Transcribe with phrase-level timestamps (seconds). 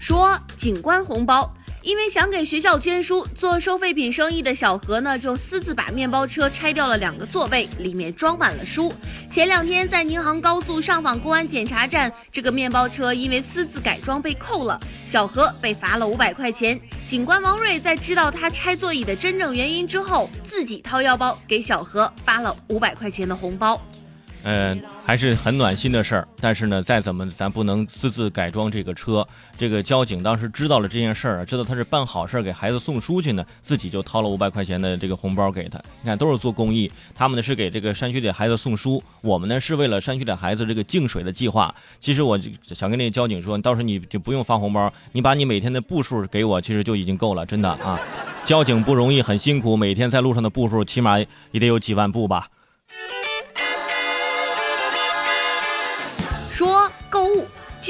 [0.00, 1.54] 说警官红包。
[1.82, 8.92] 因为想给学校捐书，做收废品生意的小何呢，就私自把面包车拆掉了两个座位，里面装满了书。
[9.30, 16.78] 前两天在宁杭高速上访公安检查站，这个面包车因为私自改装被扣了，小何被罚了五百块钱。
[17.06, 23.80] 警官王瑞在知道他拆座椅的真正原因之后，自己掏腰包给小何发了五百块钱的红包。
[24.42, 26.26] 嗯，还是很暖心的事儿。
[26.40, 29.26] 但是呢，再怎么咱不能私自改装这个车。
[29.58, 35.78] 这个交警当时知道了这件事儿，知道他是办好事儿给孩子送书去呢，自己就掏了五百块钱的这个红包给他。
[36.02, 36.90] 你看，都是做公益。
[37.14, 41.74] 他们呢是给这个山区的孩子送书，我们呢是为了山区的孩子这个净水的计划。
[42.00, 48.00] 其实我就想跟那个交警说，到时候你就不用发红包，你把你每天的步数给我，其实就已经够了，真的啊。
[48.44, 52.48] 交警不容易，很辛苦，每天在路上的步数起码也得有几万步吧。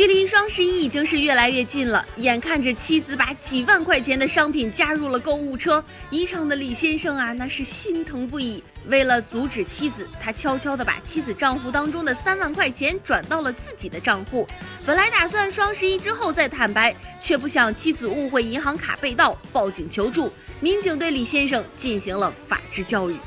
[0.00, 2.02] 距离双十一已经是越来越近了。
[2.16, 8.65] 眼看着妻子把几万块钱的商品加入了购物车，宜昌的李先生啊，那是心疼不已。
[8.87, 14.48] 为了阻止妻子，他悄悄地把妻子账户当中的三万块钱转到了自己的账户。
[14.87, 20.32] 本来打算双十一之后再坦白，却不想妻子误会银行卡被盗，报警求助。
[20.60, 23.18] 民警对李先生进行了法制教育。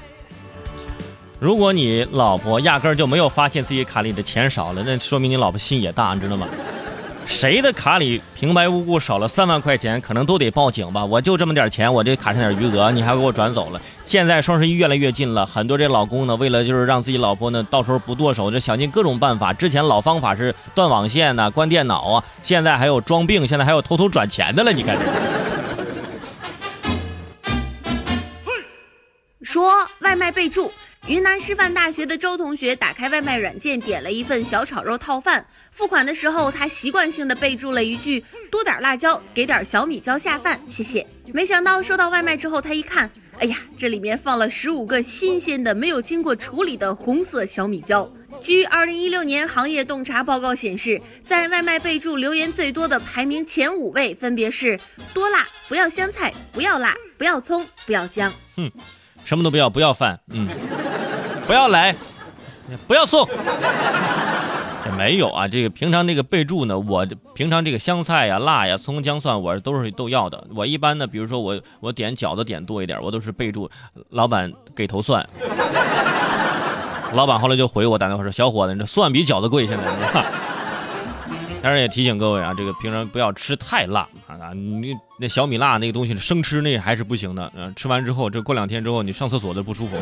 [1.44, 6.48] 如果你老婆压根儿就没有发现自己卡里的钱少了，那说明你老婆心也大，你知道吗？
[7.26, 11.04] 谁的卡里平白无故少了三万块钱，可能都得报警吧？
[11.04, 13.82] 我就这么点钱，我这卡上点余额，你还给我转走了。
[14.06, 19.52] 现在双十一越来越近了，很多这老公呢，为了就是让自己老婆呢到时候不剁手，就想尽各种办法。
[19.52, 24.72] 之前老方法是断网线呐、关电脑啊，现在还有装病，现在还有偷偷转钱的了。
[24.72, 25.04] 你看这。
[29.44, 29.70] 说
[30.00, 30.72] 外卖备注。
[31.10, 35.46] 云南师范大学的周同学打开外卖软件，点了一份小炒肉套饭。
[35.70, 48.10] 付款的时候，他习惯性的备注了一句：“多点辣椒，给点小米椒下饭，谢谢。”没想到收到外卖之后，他一看，哎呀，这里面放了十五个新鲜的、没有经过处理的红色小米椒。
[48.42, 54.80] 据二零一六年行业洞察报告显示，在外卖备注留言最多的排名前五位分别是：
[55.14, 58.32] 多辣，不要香菜，不要辣，不要葱，不要姜。
[58.56, 58.72] 哼，
[59.26, 60.48] 什么都不要，不要饭，嗯。
[61.46, 61.96] 不要来，
[62.88, 63.28] 不要送，
[64.86, 65.48] 这没有啊。
[65.48, 67.06] 这个平常这个备注呢，我
[67.36, 70.48] 平常这个香菜呀、辣呀、葱姜蒜，我都是都要的。
[70.56, 73.70] 我一般呢，比如说我我点饺子点多一点，我都是备注
[74.10, 75.28] 老板给头蒜。
[77.14, 79.84] 老板后来就回我打电话说：“小伙子，这蒜比饺子贵，现在。
[81.62, 84.52] ”当然也提醒各位啊，这个平常不要吃太辣啊！
[84.54, 87.50] 你那小米辣那个东西生吃那还是不行的。
[87.56, 89.96] 嗯，吃完之后，这过两天之后你上厕所都不舒服。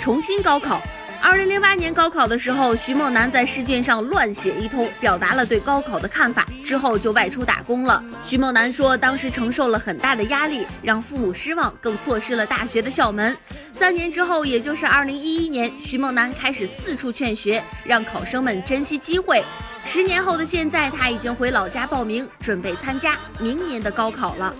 [0.00, 0.80] 重新高考。
[1.22, 8.02] 二零零八年高考的时候，徐梦楠在试卷上乱写一通，表达了对高考的看法，之后就外出打工了。
[8.24, 13.36] 徐梦楠说，当时承受了很大的压力，让父母失望，更错失了大学的校门。
[13.74, 19.44] 三年之后，也就是二零一一年，徐梦楠开始四处劝学，让考生们珍惜机会。
[19.84, 24.54] 十年后的现在，他已经回老家报名，准备参加明年的高考了。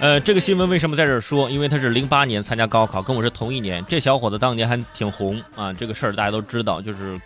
[0.00, 1.48] 呃，这个新闻为什么在这儿说？
[1.48, 3.82] 因为他是零八年参加高考，跟我是同一年。
[3.88, 7.18] 这小伙子当年还挺红啊，这个事儿大家都知道，就是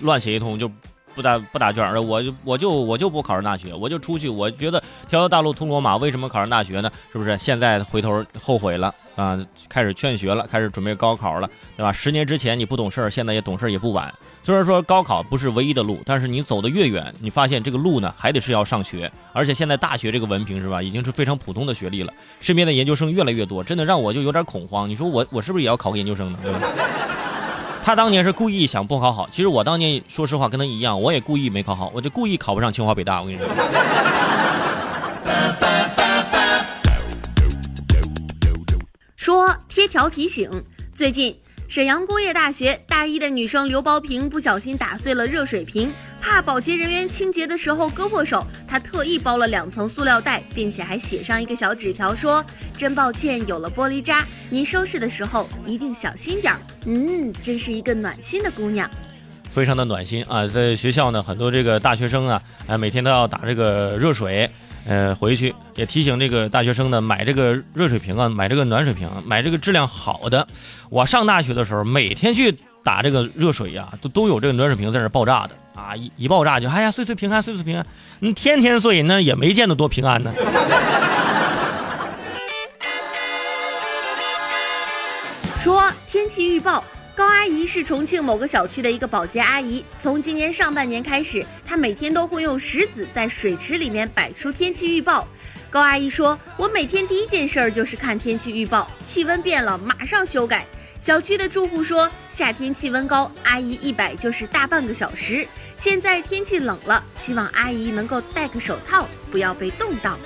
[0.00, 0.70] 乱写一通就
[1.14, 4.30] 不打不打卷儿我就我就我就不考上大学，我就出去。
[4.30, 6.90] 我觉得条条大路通罗马，为什么考上大学呢？
[7.12, 7.36] 是不是？
[7.36, 11.92] 现在回头后悔了啊，开始劝学了，开始准备高考了，对吧？
[11.92, 14.12] 十年之前你不懂事儿，现在也懂事儿也不晚。
[14.44, 22.12] 虽然说高考不是唯一的路，但是你走得越远，你发现这个路呢还得是要上学，而且现在大学这个文凭是吧，已经是非常普通的学历了。
[22.40, 24.88] 身边的研究生越来越多，真的让我就有点恐慌。
[24.88, 26.38] 你说我我是不是也要考个研究生呢？
[27.84, 33.20] 他当年是故意想不考好，其实我当年说实话跟他一样，我也故意没考好，我就故意考不上清华北大。
[33.20, 33.46] 我跟你说，
[39.82, 40.48] 贴条提醒，
[40.94, 41.36] 最近。
[41.66, 45.90] 沈阳工业大学大一的女生刘包平不小心打碎了热水瓶，
[46.20, 52.44] 怕保洁人员清洁的时候割破手，她特意包了两层塑料袋，并且还写上一个小纸条，说
[52.78, 58.88] ：“真抱歉有了玻璃渣，您收拾的时候一定小心点儿。”嗯，真是一个暖心的姑娘，
[59.52, 60.46] 非常的暖心啊！
[60.46, 64.48] 在学校呢，很多这个大学生啊，啊，每天都要打这个热水。
[64.84, 70.46] 呃，回去也提醒这个大学生呢，买这个热水瓶啊，买这个暖水瓶，买这个质量好的。
[70.90, 77.86] 我上大学的时候，每天去打这个热水呀，都都有这个暖水瓶在那爆炸的啊，一一爆炸就哎呀，岁岁平安，岁岁平安。
[78.18, 80.32] 你天天碎，那也没见得多平安呢。
[85.56, 86.82] 说天气预报。
[87.14, 95.28] 高阿姨是重庆某个小区的一个保洁阿姨，从今年上半年开始，她每天都会用石子在水池里面摆出天气预报。
[95.70, 100.66] 高阿姨说：“我每天第一件事儿就是看天气预报，气温变了马上修改。”
[101.00, 105.46] 小区的住户说：“夏天气温高，阿姨一摆就是大半个小时。
[105.76, 110.18] 现在天气冷了，希望阿姨能够戴个手套，不要被冻到。”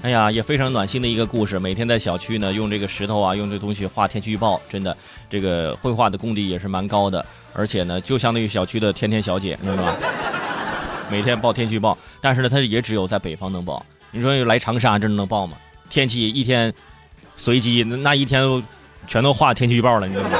[0.00, 1.58] 哎呀，也非常暖心的一个故事。
[1.58, 4.96] 每天在小区呢，用这个石头啊，用这东西画天气预报，真的，
[5.28, 7.24] 这个绘画的功底也是蛮高的。
[7.52, 9.96] 而且呢，就相当于小区的天天小姐，你知道吗？
[11.10, 13.84] 每天报天气预报，但是呢，它也只有在北方能报。
[14.12, 15.56] 你说来长沙这能报吗？
[15.90, 16.72] 天气一天
[17.34, 18.62] 随机，那一天
[19.08, 20.38] 全都画天气预报了，你知道吗？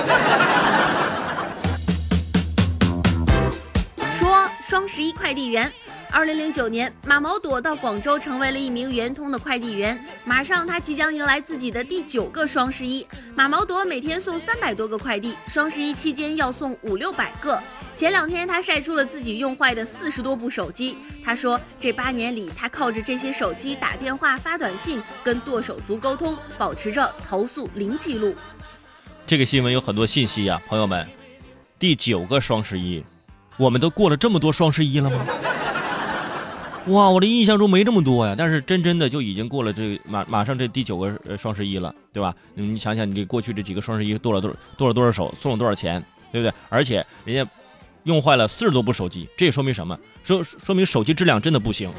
[4.15, 5.73] 说双十一快递员。
[6.11, 9.99] 二零零九年，马毛朵到广州成为了一名圆通的快递员。
[10.25, 13.07] 马上，他即将迎来自己的第九个双十一。
[13.35, 17.61] 马毛朵每天送三百多个快递，双十一期间要送五六百个。
[17.95, 20.97] 前两天，他晒出了自己用坏的四十多部手机。
[21.23, 28.35] 他说，这八年里，他靠着这些手机打电话、发短信，跟剁手族沟通，保持着投诉零记录。
[29.27, 31.07] 这个新闻有很多信息呀，朋友们。
[31.79, 33.05] 第九个双十一，
[33.57, 35.25] 我们都过了这么多双十一了吗？
[36.89, 42.35] 哇，我的印象中没这么多呀，但是真真的就已经过了这马马上这第九个双十一了，对吧？
[42.55, 46.03] 你想想，你这过去这几个双十一剁了多剁了多少手，送了多少钱，
[46.33, 46.53] 对不对？
[46.69, 47.51] 而且人家
[48.05, 49.99] 用坏了四十多部手机，这也说明什么？
[50.25, 51.91] 说说明手机质量真的不行。